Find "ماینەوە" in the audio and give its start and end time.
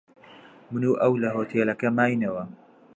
1.97-2.43